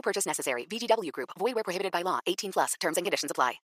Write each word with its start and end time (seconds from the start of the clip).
No 0.00 0.02
purchase 0.02 0.26
necessary. 0.26 0.66
VGW 0.66 1.12
Group. 1.12 1.30
Void 1.38 1.54
where 1.54 1.62
prohibited 1.62 1.92
by 1.92 2.02
law. 2.02 2.20
18 2.26 2.52
plus. 2.52 2.74
Terms 2.80 2.96
and 2.96 3.04
conditions 3.04 3.30
apply. 3.30 3.60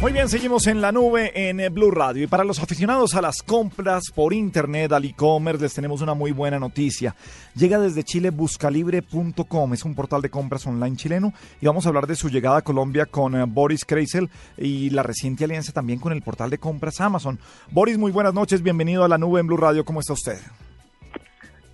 Muy 0.00 0.12
bien, 0.12 0.28
seguimos 0.28 0.66
en 0.66 0.80
la 0.80 0.90
nube 0.90 1.30
en 1.34 1.60
eh, 1.60 1.68
Blue 1.68 1.90
Radio. 1.90 2.24
Y 2.24 2.26
para 2.26 2.42
los 2.42 2.60
aficionados 2.60 3.14
a 3.14 3.22
las 3.22 3.42
compras 3.42 4.10
por 4.12 4.32
internet, 4.32 4.92
al 4.92 5.04
e-commerce, 5.04 5.62
les 5.62 5.74
tenemos 5.74 6.00
una 6.02 6.14
muy 6.14 6.32
buena 6.32 6.58
noticia. 6.58 7.14
Llega 7.54 7.78
desde 7.78 8.02
Chile 8.02 8.30
buscalibre.com, 8.30 9.74
es 9.74 9.84
un 9.84 9.94
portal 9.94 10.20
de 10.22 10.30
compras 10.30 10.66
online 10.66 10.96
chileno. 10.96 11.32
Y 11.60 11.66
vamos 11.66 11.86
a 11.86 11.88
hablar 11.88 12.08
de 12.08 12.16
su 12.16 12.28
llegada 12.28 12.58
a 12.58 12.62
Colombia 12.62 13.06
con 13.06 13.36
eh, 13.36 13.44
Boris 13.46 13.84
Kreisel 13.84 14.28
y 14.56 14.90
la 14.90 15.02
reciente 15.02 15.44
alianza 15.44 15.72
también 15.72 16.00
con 16.00 16.12
el 16.12 16.22
portal 16.22 16.50
de 16.50 16.58
compras 16.58 17.00
Amazon. 17.00 17.38
Boris, 17.70 17.98
muy 17.98 18.10
buenas 18.10 18.34
noches, 18.34 18.62
bienvenido 18.62 19.04
a 19.04 19.08
la 19.08 19.18
nube 19.18 19.40
en 19.40 19.46
Blue 19.46 19.56
Radio. 19.56 19.84
¿Cómo 19.84 20.00
está 20.00 20.12
usted? 20.12 20.38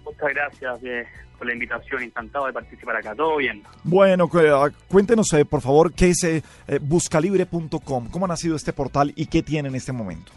Muchas 0.04 0.28
gracias 0.34 0.84
eh, 0.84 1.06
por 1.38 1.46
la 1.46 1.52
invitación, 1.54 2.02
encantado 2.02 2.46
de 2.46 2.52
participar 2.52 2.96
acá, 2.96 3.14
todo 3.14 3.36
bien. 3.36 3.62
Bueno, 3.84 4.28
ah, 4.34 4.68
cuéntenos 4.88 5.32
eh, 5.32 5.44
por 5.44 5.60
favor 5.62 5.92
qué 5.92 6.10
es 6.10 6.24
eh, 6.24 6.42
eh, 6.66 6.78
buscalibre.com, 6.82 8.08
cómo 8.10 8.24
ha 8.24 8.28
nacido 8.28 8.56
este 8.56 8.72
portal 8.72 9.12
y 9.16 9.26
qué 9.26 9.42
tiene 9.42 9.68
en 9.68 9.74
este 9.76 9.92
momento. 9.92 10.32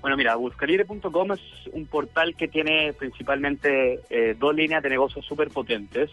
Bueno, 0.00 0.16
mira, 0.16 0.36
buscalibre.com 0.36 1.32
es 1.32 1.40
un 1.72 1.86
portal 1.86 2.34
que 2.36 2.48
tiene 2.48 2.92
principalmente 2.92 4.00
eh, 4.10 4.36
dos 4.38 4.54
líneas 4.54 4.82
de 4.82 4.90
negocios 4.90 5.26
súper 5.26 5.48
potentes. 5.50 6.08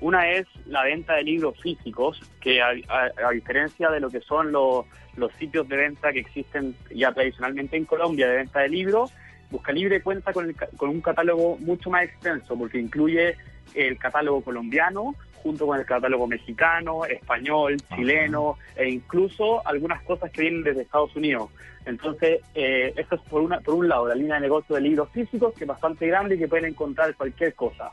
Una 0.00 0.30
es 0.30 0.46
la 0.66 0.82
venta 0.84 1.14
de 1.14 1.22
libros 1.22 1.54
físicos, 1.62 2.20
que 2.40 2.60
a, 2.62 2.68
a- 2.88 3.28
a 3.28 3.30
diferencia 3.32 3.90
de 3.90 4.00
lo 4.00 4.10
que 4.10 4.20
son 4.20 4.52
los, 4.52 4.84
los 5.16 5.32
sitios 5.34 5.68
de 5.68 5.76
venta 5.76 6.12
que 6.12 6.20
existen 6.20 6.74
ya 6.94 7.12
tradicionalmente 7.12 7.76
en 7.76 7.84
Colombia 7.84 8.28
de 8.28 8.36
venta 8.36 8.60
de 8.60 8.68
libros, 8.70 9.12
Buscalibre 9.50 10.02
cuenta 10.02 10.32
con, 10.32 10.46
el 10.46 10.56
con 10.76 10.90
un 10.90 11.00
catálogo 11.00 11.56
mucho 11.58 11.90
más 11.90 12.04
extenso, 12.04 12.56
porque 12.56 12.78
incluye 12.78 13.36
el 13.74 13.98
catálogo 13.98 14.42
colombiano, 14.42 15.14
junto 15.42 15.66
con 15.66 15.78
el 15.78 15.86
catálogo 15.86 16.26
mexicano, 16.26 17.04
español, 17.04 17.76
chileno 17.94 18.58
e 18.74 18.88
incluso 18.88 19.66
algunas 19.66 20.02
cosas 20.02 20.30
que 20.30 20.42
vienen 20.42 20.62
desde 20.62 20.82
Estados 20.82 21.14
Unidos. 21.14 21.50
Entonces, 21.84 22.40
eh, 22.54 22.92
esto 22.96 23.14
es 23.14 23.20
por, 23.22 23.42
una, 23.42 23.60
por 23.60 23.74
un 23.74 23.88
lado 23.88 24.08
la 24.08 24.16
línea 24.16 24.34
de 24.34 24.40
negocio 24.40 24.74
de 24.74 24.80
libros 24.80 25.08
físicos, 25.12 25.54
que 25.54 25.62
es 25.62 25.68
bastante 25.68 26.06
grande 26.08 26.34
y 26.34 26.38
que 26.38 26.48
pueden 26.48 26.66
encontrar 26.66 27.14
cualquier 27.14 27.54
cosa. 27.54 27.92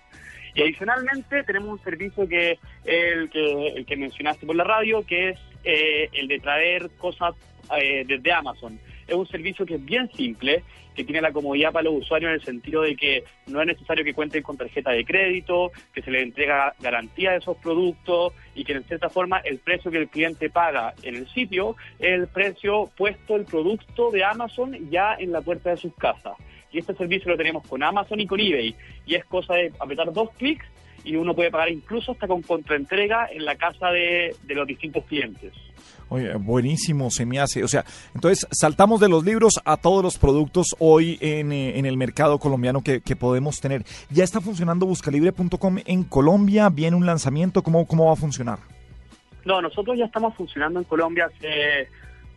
Y 0.55 0.63
adicionalmente 0.63 1.43
tenemos 1.43 1.69
un 1.69 1.83
servicio 1.83 2.27
que 2.27 2.57
el 2.85 3.29
que, 3.29 3.67
el 3.67 3.85
que 3.85 3.97
mencionaste 3.97 4.45
por 4.45 4.55
la 4.55 4.63
radio, 4.63 5.03
que 5.05 5.29
es 5.29 5.39
eh, 5.63 6.09
el 6.13 6.27
de 6.27 6.39
traer 6.39 6.89
cosas 6.97 7.35
eh, 7.79 8.03
desde 8.07 8.31
Amazon. 8.31 8.79
Es 9.07 9.15
un 9.15 9.27
servicio 9.27 9.65
que 9.65 9.75
es 9.75 9.85
bien 9.85 10.09
simple, 10.15 10.63
que 10.95 11.03
tiene 11.03 11.21
la 11.21 11.31
comodidad 11.31 11.71
para 11.71 11.83
los 11.83 12.01
usuarios 12.01 12.29
en 12.29 12.35
el 12.35 12.43
sentido 12.43 12.83
de 12.83 12.95
que 12.95 13.23
no 13.47 13.61
es 13.61 13.67
necesario 13.67 14.03
que 14.03 14.13
cuenten 14.13 14.43
con 14.43 14.57
tarjeta 14.57 14.91
de 14.91 15.03
crédito, 15.05 15.71
que 15.93 16.01
se 16.01 16.11
les 16.11 16.23
entrega 16.23 16.73
garantía 16.79 17.31
de 17.31 17.37
esos 17.37 17.57
productos 17.57 18.33
y 18.55 18.63
que 18.63 18.73
en 18.73 18.83
cierta 18.83 19.09
forma 19.09 19.39
el 19.39 19.59
precio 19.59 19.91
que 19.91 19.97
el 19.97 20.09
cliente 20.09 20.49
paga 20.49 20.93
en 21.03 21.15
el 21.15 21.27
sitio 21.29 21.75
es 21.99 22.13
el 22.13 22.27
precio 22.27 22.91
puesto 22.95 23.35
el 23.35 23.45
producto 23.45 24.11
de 24.11 24.23
Amazon 24.23 24.89
ya 24.89 25.15
en 25.17 25.31
la 25.31 25.41
puerta 25.41 25.71
de 25.71 25.77
sus 25.77 25.93
casas. 25.95 26.33
Y 26.71 26.79
este 26.79 26.95
servicio 26.95 27.31
lo 27.31 27.37
tenemos 27.37 27.65
con 27.67 27.83
Amazon 27.83 28.19
y 28.19 28.25
con 28.25 28.39
eBay. 28.39 28.75
Y 29.05 29.15
es 29.15 29.25
cosa 29.25 29.53
de 29.53 29.71
apretar 29.79 30.11
dos 30.11 30.29
clics 30.37 30.65
y 31.03 31.15
uno 31.15 31.33
puede 31.33 31.51
pagar 31.51 31.69
incluso 31.69 32.13
hasta 32.13 32.27
con 32.27 32.41
contraentrega 32.41 33.27
en 33.31 33.45
la 33.45 33.55
casa 33.55 33.89
de, 33.91 34.35
de 34.43 34.55
los 34.55 34.67
distintos 34.67 35.05
clientes. 35.05 35.53
Oye, 36.09 36.35
buenísimo 36.35 37.09
se 37.09 37.25
me 37.25 37.39
hace. 37.39 37.63
O 37.63 37.67
sea, 37.67 37.85
entonces 38.13 38.47
saltamos 38.51 38.99
de 38.99 39.09
los 39.09 39.23
libros 39.25 39.59
a 39.65 39.77
todos 39.77 40.03
los 40.03 40.17
productos 40.17 40.75
hoy 40.79 41.17
en, 41.21 41.51
eh, 41.51 41.79
en 41.79 41.85
el 41.85 41.97
mercado 41.97 42.37
colombiano 42.39 42.83
que, 42.83 43.01
que 43.01 43.15
podemos 43.15 43.59
tener. 43.59 43.83
¿Ya 44.09 44.23
está 44.23 44.39
funcionando 44.39 44.85
buscalibre.com 44.85 45.77
en 45.85 46.03
Colombia? 46.03 46.69
¿Viene 46.69 46.95
un 46.95 47.05
lanzamiento? 47.05 47.63
¿Cómo, 47.63 47.87
¿Cómo 47.87 48.05
va 48.05 48.13
a 48.13 48.15
funcionar? 48.17 48.59
No, 49.45 49.61
nosotros 49.61 49.97
ya 49.97 50.05
estamos 50.05 50.35
funcionando 50.35 50.79
en 50.79 50.85
Colombia 50.85 51.25
hace, 51.25 51.89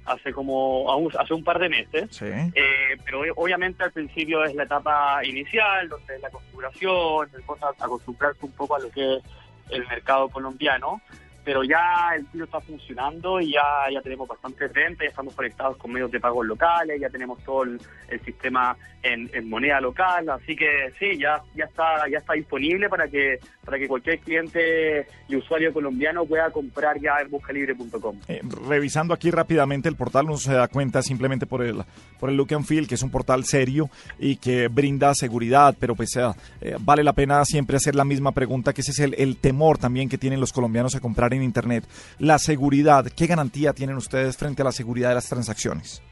hace 0.06 0.32
como 0.32 0.90
aún- 0.90 1.12
hace 1.18 1.34
un 1.34 1.42
par 1.44 1.58
de 1.58 1.68
meses. 1.68 2.08
Sí. 2.10 2.24
Eh, 2.26 2.96
pero 3.04 3.24
ob- 3.24 3.32
obviamente 3.36 3.82
al 3.84 3.92
principio 3.92 4.44
es 4.44 4.54
la 4.54 4.62
etapa 4.64 5.24
inicial, 5.24 5.88
donde 5.88 6.14
es 6.16 6.22
la 6.22 6.30
configuración, 6.30 7.28
el 7.36 7.42
cosa- 7.44 7.70
acostumbrarse 7.78 8.38
un 8.46 8.52
poco 8.52 8.76
a 8.76 8.78
lo 8.78 8.90
que 8.90 9.16
es 9.16 9.22
el 9.70 9.86
mercado 9.88 10.28
colombiano, 10.28 11.00
pero 11.46 11.62
ya 11.62 12.10
el 12.16 12.26
tiro 12.26 12.44
está 12.44 12.60
funcionando 12.60 13.40
y 13.40 13.52
ya, 13.52 13.62
ya 13.92 14.02
tenemos 14.02 14.26
bastante 14.26 14.66
venta, 14.66 15.04
ya 15.04 15.10
estamos 15.10 15.32
conectados 15.32 15.76
con 15.76 15.92
medios 15.92 16.10
de 16.10 16.18
pagos 16.18 16.44
locales, 16.44 17.00
ya 17.00 17.08
tenemos 17.08 17.38
todo 17.44 17.62
el, 17.62 17.80
el 18.08 18.20
sistema 18.22 18.76
en, 19.04 19.30
en 19.32 19.48
moneda 19.48 19.80
local, 19.80 20.28
así 20.28 20.56
que 20.56 20.92
sí, 20.98 21.16
ya, 21.18 21.40
ya 21.54 21.66
está, 21.66 22.08
ya 22.10 22.18
está 22.18 22.32
disponible 22.32 22.88
para 22.88 23.06
que, 23.06 23.38
para 23.64 23.78
que 23.78 23.86
cualquier 23.86 24.18
cliente 24.18 25.06
y 25.28 25.36
usuario 25.36 25.72
colombiano 25.72 26.24
pueda 26.24 26.50
comprar 26.50 27.00
ya 27.00 27.18
en 27.20 27.30
buscalibre.com. 27.30 28.16
Eh, 28.26 28.40
revisando 28.68 29.14
aquí 29.14 29.30
rápidamente 29.30 29.88
el 29.88 29.94
portal, 29.94 30.26
uno 30.26 30.38
se 30.38 30.52
da 30.52 30.66
cuenta 30.66 31.00
simplemente 31.02 31.46
por 31.46 31.62
el, 31.62 31.84
por 32.18 32.28
el 32.28 32.36
look 32.36 32.54
and 32.54 32.64
feel, 32.64 32.88
que 32.88 32.96
es 32.96 33.02
un 33.04 33.10
portal 33.12 33.44
serio 33.44 33.88
y 34.18 34.36
que 34.36 34.66
brinda 34.66 35.14
seguridad, 35.14 35.76
pero 35.78 35.94
pues 35.94 36.16
eh, 36.16 36.28
eh, 36.60 36.76
vale 36.80 37.04
la 37.04 37.12
pena 37.12 37.44
siempre 37.44 37.76
hacer 37.76 37.94
la 37.94 38.04
misma 38.04 38.32
pregunta, 38.32 38.72
que 38.72 38.80
ese 38.80 38.90
es 38.90 38.98
el, 38.98 39.14
el 39.14 39.36
temor 39.36 39.78
también 39.78 40.08
que 40.08 40.18
tienen 40.18 40.40
los 40.40 40.52
colombianos 40.52 40.96
a 40.96 41.00
comprar 41.00 41.32
en 41.34 41.35
Internet. 41.42 41.84
La 42.18 42.38
seguridad, 42.38 43.06
¿qué 43.16 43.26
garantía 43.26 43.72
tienen 43.72 43.96
ustedes 43.96 44.36
frente 44.36 44.62
a 44.62 44.64
la 44.64 44.72
seguridad 44.72 45.10
de 45.10 45.16
las 45.16 45.28
transacciones? 45.28 46.02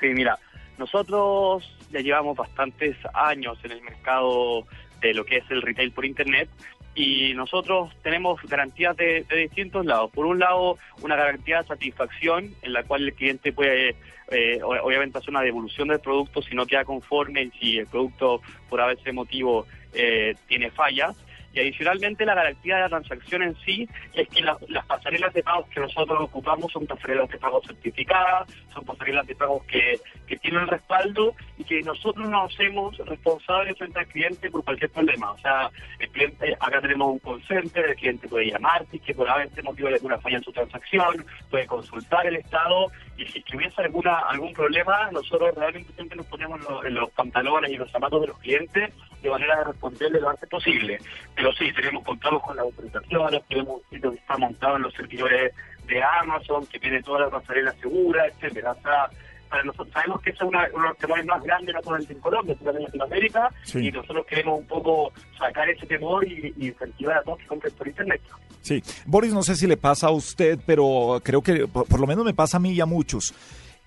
Sí, 0.00 0.08
mira, 0.08 0.38
nosotros 0.78 1.64
ya 1.90 2.00
llevamos 2.00 2.36
bastantes 2.36 2.96
años 3.14 3.58
en 3.62 3.72
el 3.72 3.82
mercado 3.82 4.66
de 5.00 5.14
lo 5.14 5.24
que 5.24 5.38
es 5.38 5.44
el 5.50 5.62
retail 5.62 5.92
por 5.92 6.04
Internet 6.04 6.48
y 6.94 7.32
nosotros 7.34 7.90
tenemos 8.02 8.40
garantías 8.42 8.96
de, 8.96 9.24
de 9.28 9.36
distintos 9.36 9.84
lados. 9.86 10.10
Por 10.12 10.26
un 10.26 10.38
lado, 10.38 10.78
una 11.00 11.16
garantía 11.16 11.62
de 11.62 11.68
satisfacción 11.68 12.54
en 12.62 12.72
la 12.72 12.82
cual 12.82 13.04
el 13.04 13.14
cliente 13.14 13.52
puede, 13.52 13.96
eh, 14.30 14.60
obviamente, 14.62 15.18
hacer 15.18 15.30
una 15.30 15.40
devolución 15.40 15.88
del 15.88 16.00
producto 16.00 16.42
si 16.42 16.54
no 16.54 16.66
queda 16.66 16.84
conforme 16.84 17.44
y 17.44 17.50
si 17.52 17.78
el 17.78 17.86
producto, 17.86 18.42
por 18.68 18.80
a 18.80 18.86
veces 18.86 19.14
motivo, 19.14 19.66
eh, 19.94 20.34
tiene 20.48 20.70
fallas. 20.70 21.16
Y 21.52 21.60
adicionalmente 21.60 22.24
la 22.24 22.34
garantía 22.34 22.76
de 22.76 22.80
la 22.82 22.88
transacción 22.88 23.42
en 23.42 23.56
sí 23.64 23.88
es 24.14 24.28
que 24.28 24.40
la- 24.42 24.56
las 24.68 24.86
pasarelas 24.86 25.32
de 25.34 25.42
pagos 25.42 25.66
que 25.68 25.80
nosotros 25.80 26.18
ocupamos 26.20 26.72
son 26.72 26.86
pasarelas 26.86 27.28
de 27.28 27.38
pagos 27.38 27.66
certificadas, 27.66 28.48
son 28.72 28.84
pasarelas 28.84 29.26
de 29.26 29.34
pagos 29.34 29.64
que, 29.64 30.00
que 30.26 30.36
tienen 30.38 30.66
respaldo 30.66 31.34
y 31.58 31.64
que 31.64 31.82
nosotros 31.82 32.28
nos 32.28 32.52
hacemos 32.52 32.96
responsables 32.98 33.76
frente 33.78 33.98
al 33.98 34.06
cliente 34.06 34.50
por 34.50 34.64
cualquier 34.64 34.90
problema. 34.90 35.32
O 35.32 35.38
sea, 35.38 35.70
el 35.98 36.08
cliente, 36.10 36.56
acá 36.58 36.80
tenemos 36.80 37.12
un 37.12 37.18
call 37.18 37.42
center, 37.46 37.84
el 37.90 37.96
cliente 37.96 38.28
puede 38.28 38.46
llamar, 38.50 38.86
que 38.86 39.14
por 39.14 39.28
haber 39.28 39.50
motivo 39.62 39.88
de 39.88 39.94
alguna 39.96 40.18
falla 40.18 40.38
en 40.38 40.44
su 40.44 40.52
transacción, 40.52 41.24
puede 41.50 41.66
consultar 41.66 42.26
el 42.26 42.36
estado 42.36 42.90
y 43.16 43.24
si 43.26 43.44
hubiese 43.56 43.82
alguna, 43.82 44.18
algún 44.20 44.52
problema, 44.52 45.10
nosotros 45.12 45.54
realmente 45.54 45.92
siempre 45.94 46.16
nos 46.16 46.26
ponemos 46.26 46.60
en 46.60 46.86
en 46.86 46.94
los 46.94 47.10
pantalones 47.10 47.70
y 47.70 47.76
los 47.76 47.90
zapatos 47.90 48.20
de 48.22 48.26
los 48.28 48.38
clientes 48.38 48.92
de 49.22 49.30
manera 49.30 49.58
de 49.58 49.64
responderle 49.64 50.20
lo 50.20 50.28
antes 50.30 50.48
posible. 50.48 50.98
Pero 51.34 51.52
sí, 51.52 51.72
tenemos 51.72 52.04
contamos 52.04 52.42
con 52.42 52.56
las 52.56 52.64
autorizaciones, 52.64 53.42
tenemos 53.48 53.76
un 53.76 53.82
sitio 53.90 54.10
que 54.12 54.18
está 54.18 54.36
montado 54.36 54.76
en 54.76 54.82
los 54.82 54.94
servidores 54.94 55.52
de 55.86 56.02
Amazon, 56.20 56.66
que 56.66 56.78
tiene 56.78 57.02
toda 57.02 57.20
la 57.20 57.30
pasarela 57.30 57.72
segura, 57.80 58.26
etcétera. 58.26 58.72
O 58.72 58.82
sea, 58.82 59.08
para 59.48 59.64
nosotros 59.64 59.92
sabemos 59.92 60.20
que 60.22 60.30
ese 60.30 60.42
es 60.42 60.48
una, 60.48 60.66
uno 60.72 60.82
de 60.84 60.88
los 60.88 60.98
temores 60.98 61.26
más 61.26 61.42
grandes, 61.42 61.74
no 61.74 61.82
solamente 61.82 62.12
en 62.14 62.20
Colombia, 62.20 62.56
sino 62.58 62.70
en 62.70 62.82
Latinoamérica, 62.84 63.50
Sí. 63.64 63.86
y 63.86 63.90
nosotros 63.92 64.24
queremos 64.26 64.60
un 64.60 64.66
poco 64.66 65.12
sacar 65.38 65.68
ese 65.68 65.84
temor 65.86 66.26
y, 66.26 66.54
y 66.56 66.68
incentivar 66.68 67.18
a 67.18 67.22
todos 67.22 67.38
que 67.38 67.46
compren 67.46 67.74
por 67.74 67.86
Internet. 67.86 68.22
Sí, 68.62 68.82
Boris, 69.06 69.34
no 69.34 69.42
sé 69.42 69.54
si 69.56 69.66
le 69.66 69.76
pasa 69.76 70.06
a 70.06 70.10
usted, 70.10 70.58
pero 70.64 71.20
creo 71.22 71.42
que 71.42 71.66
por, 71.66 71.86
por 71.86 72.00
lo 72.00 72.06
menos 72.06 72.24
me 72.24 72.32
pasa 72.32 72.56
a 72.56 72.60
mí 72.60 72.72
y 72.72 72.80
a 72.80 72.86
muchos. 72.86 73.34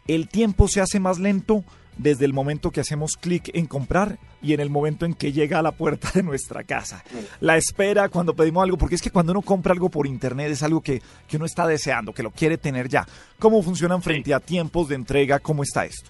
El 0.07 0.27
tiempo 0.29 0.67
se 0.67 0.81
hace 0.81 0.99
más 0.99 1.17
lento 1.17 1.63
desde 1.97 2.25
el 2.25 2.33
momento 2.33 2.71
que 2.71 2.81
hacemos 2.81 3.15
clic 3.15 3.49
en 3.53 3.65
comprar 3.65 4.17
y 4.41 4.53
en 4.53 4.59
el 4.59 4.69
momento 4.69 5.05
en 5.05 5.13
que 5.13 5.31
llega 5.31 5.59
a 5.59 5.61
la 5.61 5.71
puerta 5.71 6.11
de 6.13 6.23
nuestra 6.23 6.63
casa. 6.63 7.03
La 7.39 7.57
espera 7.57 8.09
cuando 8.09 8.35
pedimos 8.35 8.63
algo, 8.63 8.77
porque 8.77 8.95
es 8.95 9.01
que 9.01 9.11
cuando 9.11 9.31
uno 9.31 9.41
compra 9.41 9.73
algo 9.73 9.89
por 9.89 10.07
internet 10.07 10.51
es 10.51 10.63
algo 10.63 10.81
que, 10.81 11.01
que 11.27 11.37
uno 11.37 11.45
está 11.45 11.65
deseando, 11.67 12.13
que 12.13 12.23
lo 12.23 12.31
quiere 12.31 12.57
tener 12.57 12.87
ya. 12.87 13.05
¿Cómo 13.39 13.61
funcionan 13.63 14.01
frente 14.01 14.33
a 14.33 14.39
tiempos 14.39 14.89
de 14.89 14.95
entrega? 14.95 15.39
¿Cómo 15.39 15.63
está 15.63 15.85
esto? 15.85 16.09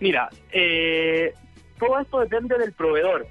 Mira, 0.00 0.28
eh, 0.50 1.32
todo 1.82 1.98
esto 1.98 2.20
depende 2.20 2.56
del 2.58 2.72
proveedor. 2.72 3.26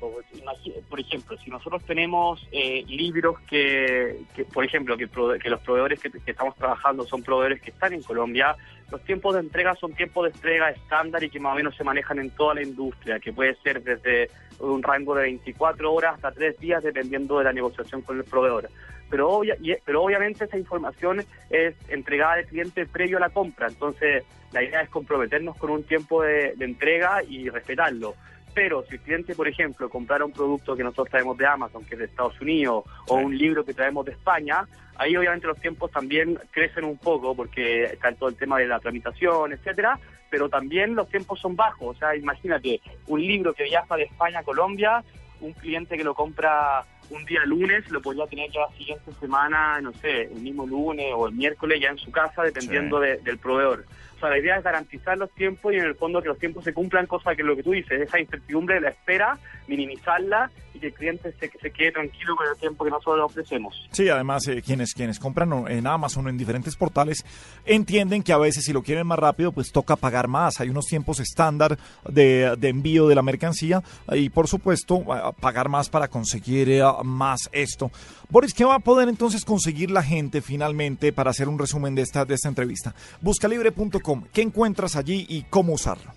Por 0.90 1.00
ejemplo, 1.00 1.38
si 1.38 1.50
nosotros 1.50 1.84
tenemos 1.86 2.46
eh, 2.52 2.84
libros 2.86 3.40
que, 3.42 4.18
por 4.54 4.66
ejemplo, 4.66 4.98
que, 4.98 5.08
los 5.50 5.62
proveedores 5.62 6.02
que, 6.02 6.12
estamos 6.26 6.56
trabajando 6.58 7.06
son 7.06 7.24
proveedores 7.24 7.62
que 7.62 7.72
están 7.72 7.94
en 7.94 8.04
Colombia, 8.04 8.58
los 8.92 9.02
tiempos 9.04 9.34
de 9.34 9.40
entrega 9.40 9.74
son 9.76 9.94
tiempos 9.94 10.26
de 10.26 10.36
entrega 10.36 10.70
estándar 10.70 11.24
y 11.24 11.30
que 11.30 11.40
más 11.40 11.54
o 11.54 11.56
menos 11.56 11.76
se 11.76 11.84
manejan 11.84 12.20
en 12.20 12.30
toda 12.32 12.56
la 12.56 12.64
industria, 12.64 13.20
que 13.20 13.32
puede 13.32 13.56
ser 13.56 13.82
desde 13.82 14.30
un 14.60 14.84
rango 14.84 15.16
de 15.16 15.24
24 15.24 15.94
horas 15.94 16.16
hasta 16.16 16.32
3 16.32 16.60
días, 16.60 16.84
dependiendo 16.84 17.38
de 17.38 17.46
la 17.46 17.54
negociación 17.54 18.02
con 18.02 18.18
el 18.18 18.26
proveedor. 18.26 18.70
Pero, 19.10 19.30
obvia, 19.30 19.58
pero 19.86 20.04
obviamente 20.04 20.46
esa 20.46 20.58
información 20.58 21.24
es 21.50 21.76
entregada 21.90 22.34
al 22.34 22.46
cliente 22.46 22.86
previo 22.86 23.18
a 23.18 23.22
la 23.22 23.30
compra, 23.30 23.68
entonces 23.68 24.24
la 24.52 24.64
idea 24.64 24.82
es 24.82 24.90
comprometernos 24.90 25.58
con 25.58 25.70
un 25.70 25.84
tiempo 25.84 26.22
de 26.22 26.54
entrega 26.60 27.24
y 27.24 27.50
respetarlo. 27.50 28.16
Pero 28.54 28.84
si 28.88 28.96
el 28.96 29.02
cliente, 29.02 29.36
por 29.36 29.48
ejemplo, 29.48 29.90
comprara 29.90 30.26
un 30.26 30.32
producto 30.32 30.76
que 30.76 30.84
nosotros 30.84 31.10
traemos 31.10 31.38
de 31.38 31.46
Amazon, 31.46 31.86
que 31.86 31.96
es 31.96 32.00
de 32.00 32.06
Estados 32.06 32.40
Unidos, 32.42 32.84
o 33.08 33.16
un 33.16 33.38
libro 33.38 33.64
que 33.64 33.74
traemos 33.74 34.06
de 34.06 34.12
España, 34.12 34.68
ahí 34.98 35.16
obviamente 35.16 35.48
los 35.48 35.60
tiempos 35.60 35.92
también 35.92 36.38
crecen 36.52 36.84
un 36.84 36.98
poco 36.98 37.36
porque 37.36 37.86
está 37.86 38.12
todo 38.14 38.30
el 38.30 38.36
tema 38.36 38.60
de 38.60 38.68
la 38.68 38.80
tramitación, 38.80 39.54
etcétera, 39.54 39.98
pero 40.30 40.50
también 40.50 40.96
los 40.96 41.08
tiempos 41.10 41.40
son 41.40 41.56
bajos. 41.56 41.96
O 41.96 42.00
sea, 42.00 42.16
imagínate, 42.16 42.82
un 43.08 43.22
libro 43.22 43.54
que 43.54 43.64
viaja 43.64 43.96
de 43.96 44.04
España 44.04 44.40
a 44.40 44.44
Colombia, 44.44 45.04
un 45.40 45.54
cliente 45.54 45.98
que 45.98 46.04
lo 46.04 46.14
compra 46.14 46.86
un 47.12 47.26
día 47.26 47.44
lunes 47.46 47.90
lo 47.92 48.02
podría 48.02 48.26
tener 48.28 48.50
ya 48.52 48.62
la 48.62 48.78
siguiente 48.78 49.12
semana, 49.20 49.82
no 49.82 49.92
sé, 49.94 50.24
el 50.24 50.40
mismo 50.42 50.66
lunes 50.66 51.12
o 51.14 51.28
el 51.28 51.34
miércoles 51.34 51.80
ya 51.82 51.90
en 51.90 51.98
su 51.98 52.12
casa, 52.12 52.44
dependiendo 52.44 53.00
del 53.00 53.38
proveedor 53.38 53.86
sea, 54.22 54.30
la 54.30 54.40
idea 54.40 54.58
es 54.58 54.64
garantizar 54.64 55.18
los 55.18 55.32
tiempos 55.32 55.74
y 55.74 55.78
en 55.78 55.86
el 55.86 55.96
fondo 55.96 56.22
que 56.22 56.30
los 56.30 56.40
tiempos 56.40 56.64
se 56.64 56.74
cumplan, 56.74 57.08
cosa 57.08 57.36
que 57.36 57.44
lo 57.44 57.56
que 57.56 57.64
tú 57.64 57.72
dices, 57.72 58.00
esa 58.00 58.20
incertidumbre 58.20 58.76
de 58.76 58.82
la 58.82 58.90
espera, 58.90 59.38
minimizarla 59.68 60.50
y 60.74 60.80
que 60.80 60.88
el 60.88 60.94
cliente 60.94 61.34
se, 61.40 61.50
se 61.50 61.72
quede 61.72 61.92
tranquilo 61.92 62.36
con 62.36 62.48
el 62.48 62.58
tiempo 62.58 62.86
que 62.86 62.92
nosotros 62.92 63.18
le 63.18 63.24
ofrecemos. 63.24 63.88
Sí, 63.92 64.08
además 64.10 64.48
eh, 64.48 64.62
quienes, 64.62 64.94
quienes 64.94 65.20
compran 65.20 65.52
en 65.68 65.88
Amazon 65.88 66.28
en 66.28 66.38
diferentes 66.38 66.76
portales 66.76 67.26
entienden 67.66 68.24
que 68.24 68.34
a 68.34 68.38
veces 68.38 68.64
si 68.64 68.74
lo 68.74 68.84
quieren 68.84 69.08
más 69.08 69.20
rápido, 69.20 69.52
pues 69.52 69.72
toca 69.72 69.96
pagar 69.96 70.28
más. 70.28 70.60
Hay 70.62 70.70
unos 70.70 70.86
tiempos 70.86 71.20
estándar 71.20 71.78
de, 72.08 72.56
de 72.58 72.70
envío 72.70 73.08
de 73.08 73.16
la 73.16 73.22
mercancía 73.22 73.82
y 74.12 74.30
por 74.30 74.48
supuesto 74.48 75.04
pagar 75.40 75.70
más 75.70 75.90
para 75.90 76.08
conseguir 76.08 76.70
eh, 76.70 76.84
más 77.04 77.50
esto. 77.52 77.92
Boris, 78.30 78.54
¿qué 78.54 78.64
va 78.64 78.76
a 78.76 78.80
poder 78.80 79.10
entonces 79.10 79.44
conseguir 79.44 79.92
la 79.92 80.04
gente 80.04 80.42
finalmente 80.42 81.12
para 81.12 81.32
hacer 81.32 81.50
un 81.50 81.60
resumen 81.60 81.96
de 81.96 82.02
esta, 82.02 82.24
de 82.24 82.36
esta 82.36 82.48
entrevista? 82.48 82.96
Buscalibre.com, 83.20 84.11
¿qué 84.34 84.42
encuentras 84.42 84.96
allí 84.96 85.26
y 85.30 85.44
cómo 85.44 85.74
usarlo? 85.74 86.12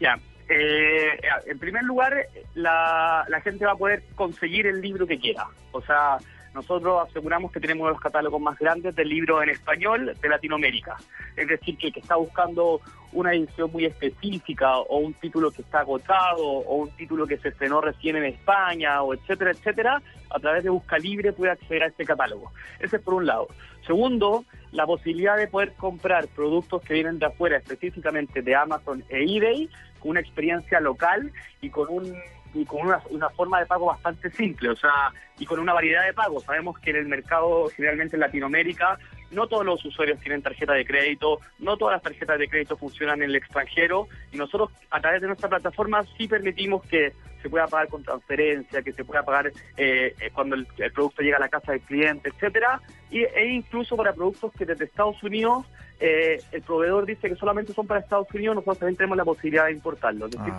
Ya, 0.00 0.18
eh, 0.48 1.18
en 1.46 1.58
primer 1.58 1.84
lugar, 1.84 2.26
la, 2.54 3.24
la 3.28 3.40
gente 3.40 3.64
va 3.64 3.72
a 3.72 3.76
poder 3.76 4.02
conseguir 4.14 4.66
el 4.66 4.80
libro 4.80 5.06
que 5.06 5.18
quiera. 5.18 5.46
O 5.72 5.80
sea, 5.82 6.18
nosotros 6.54 7.08
aseguramos 7.08 7.52
que 7.52 7.60
tenemos 7.60 7.88
los 7.88 8.00
catálogos 8.00 8.40
más 8.40 8.58
grandes 8.58 8.94
del 8.96 9.08
libro 9.08 9.42
en 9.42 9.50
español 9.50 10.16
de 10.20 10.28
Latinoamérica. 10.28 10.96
Es 11.36 11.46
decir, 11.46 11.76
que 11.76 11.92
que 11.92 12.00
está 12.00 12.16
buscando 12.16 12.80
una 13.12 13.32
edición 13.32 13.70
muy 13.72 13.84
específica 13.84 14.78
o 14.78 14.98
un 14.98 15.14
título 15.14 15.52
que 15.52 15.62
está 15.62 15.80
agotado 15.80 16.44
o 16.44 16.76
un 16.76 16.90
título 16.90 17.26
que 17.26 17.38
se 17.38 17.48
estrenó 17.48 17.80
recién 17.80 18.16
en 18.16 18.24
España 18.24 19.02
o 19.02 19.14
etcétera, 19.14 19.52
etcétera, 19.52 20.02
a 20.30 20.38
través 20.40 20.64
de 20.64 20.70
Busca 20.70 20.98
Libre 20.98 21.32
puede 21.32 21.52
acceder 21.52 21.84
a 21.84 21.86
este 21.86 22.04
catálogo. 22.04 22.50
Ese 22.80 22.96
es 22.96 23.02
por 23.02 23.14
un 23.14 23.26
lado. 23.26 23.48
Segundo, 23.86 24.44
la 24.72 24.86
posibilidad 24.86 25.36
de 25.36 25.48
poder 25.48 25.74
comprar 25.74 26.28
productos 26.28 26.82
que 26.82 26.94
vienen 26.94 27.18
de 27.18 27.26
afuera, 27.26 27.56
específicamente 27.56 28.42
de 28.42 28.54
Amazon 28.54 29.04
e 29.08 29.24
eBay, 29.24 29.68
con 29.98 30.12
una 30.12 30.20
experiencia 30.20 30.80
local 30.80 31.32
y 31.60 31.70
con 31.70 31.88
un 31.88 32.14
y 32.52 32.64
con 32.64 32.84
una, 32.84 33.00
una, 33.10 33.30
forma 33.30 33.60
de 33.60 33.66
pago 33.66 33.86
bastante 33.86 34.28
simple, 34.30 34.70
o 34.70 34.76
sea, 34.76 35.12
y 35.38 35.46
con 35.46 35.60
una 35.60 35.72
variedad 35.72 36.04
de 36.04 36.12
pagos. 36.12 36.42
Sabemos 36.42 36.76
que 36.80 36.90
en 36.90 36.96
el 36.96 37.06
mercado, 37.06 37.68
generalmente 37.76 38.16
en 38.16 38.20
Latinoamérica, 38.20 38.98
no 39.30 39.46
todos 39.46 39.64
los 39.64 39.84
usuarios 39.84 40.18
tienen 40.20 40.42
tarjeta 40.42 40.74
de 40.74 40.84
crédito, 40.84 41.40
no 41.58 41.76
todas 41.76 41.94
las 41.94 42.02
tarjetas 42.02 42.38
de 42.38 42.48
crédito 42.48 42.76
funcionan 42.76 43.22
en 43.22 43.30
el 43.30 43.36
extranjero, 43.36 44.08
y 44.32 44.36
nosotros 44.36 44.70
a 44.90 45.00
través 45.00 45.20
de 45.20 45.26
nuestra 45.26 45.48
plataforma 45.48 46.04
sí 46.16 46.28
permitimos 46.28 46.82
que 46.86 47.12
se 47.42 47.48
pueda 47.48 47.66
pagar 47.66 47.88
con 47.88 48.02
transferencia, 48.02 48.82
que 48.82 48.92
se 48.92 49.04
pueda 49.04 49.22
pagar 49.22 49.48
eh, 49.76 50.14
eh, 50.20 50.30
cuando 50.32 50.56
el, 50.56 50.66
producto 50.92 51.22
llega 51.22 51.38
a 51.38 51.40
la 51.40 51.48
casa 51.48 51.72
del 51.72 51.80
cliente, 51.82 52.30
etcétera, 52.30 52.80
y, 53.10 53.22
e 53.22 53.46
incluso 53.54 53.96
para 53.96 54.12
productos 54.12 54.52
que 54.52 54.66
desde 54.66 54.84
Estados 54.84 55.22
Unidos 55.22 55.66
eh, 55.98 56.38
el 56.52 56.62
proveedor 56.62 57.04
dice 57.06 57.28
que 57.28 57.36
solamente 57.36 57.72
son 57.72 57.86
para 57.86 58.00
Estados 58.00 58.28
Unidos, 58.32 58.56
nosotros 58.56 58.78
también 58.78 58.96
tenemos 58.96 59.16
la 59.16 59.24
posibilidad 59.24 59.66
de 59.66 59.72
importarlo. 59.72 60.26
Es 60.26 60.32
decir, 60.32 60.52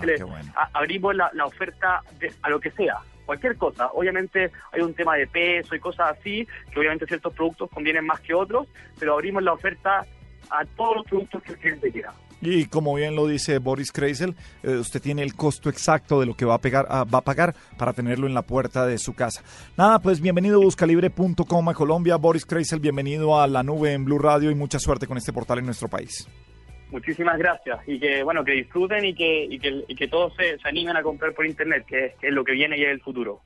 ah, 0.55 0.69
que 0.71 0.77
abrimos 0.77 1.15
la, 1.15 1.31
oferta 1.45 2.01
a 2.41 2.49
lo 2.49 2.59
que 2.59 2.71
sea, 2.71 2.97
cualquier 3.31 3.55
cosa. 3.55 3.89
Obviamente 3.93 4.51
hay 4.73 4.81
un 4.81 4.93
tema 4.93 5.15
de 5.15 5.25
peso 5.25 5.73
y 5.73 5.79
cosas 5.79 6.17
así, 6.17 6.45
que 6.69 6.79
obviamente 6.79 7.05
ciertos 7.05 7.33
productos 7.33 7.69
convienen 7.69 8.05
más 8.05 8.19
que 8.19 8.33
otros, 8.33 8.67
pero 8.99 9.13
abrimos 9.13 9.41
la 9.41 9.53
oferta 9.53 10.05
a 10.49 10.65
todos 10.75 10.97
los 10.97 11.05
productos 11.05 11.41
que 11.43 11.53
el 11.53 11.57
cliente 11.57 11.91
quiera. 11.91 12.13
Y 12.41 12.65
como 12.65 12.93
bien 12.95 13.15
lo 13.15 13.27
dice 13.27 13.59
Boris 13.59 13.93
Kreisel, 13.93 14.35
eh, 14.63 14.71
usted 14.71 15.01
tiene 15.01 15.21
el 15.21 15.35
costo 15.35 15.69
exacto 15.69 16.19
de 16.19 16.25
lo 16.25 16.35
que 16.35 16.43
va 16.43 16.55
a, 16.55 16.57
pegar, 16.57 16.87
ah, 16.89 17.05
va 17.05 17.19
a 17.19 17.23
pagar 17.23 17.55
para 17.77 17.93
tenerlo 17.93 18.27
en 18.27 18.33
la 18.33 18.41
puerta 18.41 18.85
de 18.85 18.97
su 18.97 19.13
casa. 19.13 19.43
Nada, 19.77 19.99
pues 19.99 20.19
bienvenido 20.19 20.59
a 20.59 20.65
buscalibre.com 20.65 21.69
a 21.69 21.73
Colombia. 21.73 22.17
Boris 22.17 22.45
Kreisel, 22.45 22.81
bienvenido 22.81 23.39
a 23.39 23.47
la 23.47 23.63
nube 23.63 23.93
en 23.93 24.03
Blue 24.03 24.19
Radio 24.19 24.51
y 24.51 24.55
mucha 24.55 24.77
suerte 24.77 25.07
con 25.07 25.17
este 25.17 25.31
portal 25.31 25.59
en 25.59 25.65
nuestro 25.67 25.87
país. 25.87 26.27
Muchísimas 26.91 27.37
gracias 27.37 27.79
y 27.87 27.99
que 27.99 28.21
bueno 28.21 28.43
que 28.43 28.51
disfruten 28.51 29.05
y 29.05 29.13
que, 29.13 29.45
y 29.45 29.95
que, 29.95 30.07
todos 30.09 30.33
se, 30.35 30.57
animen 30.67 30.97
a 30.97 31.01
comprar 31.01 31.33
por 31.33 31.45
internet, 31.45 31.85
que, 31.87 32.15
que 32.19 32.27
es 32.27 32.33
lo 32.33 32.43
que 32.43 32.51
viene 32.51 32.77
y 32.77 32.83
es 32.83 32.89
el 32.89 32.99
futuro. 32.99 33.41